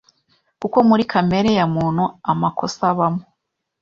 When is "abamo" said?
2.91-3.23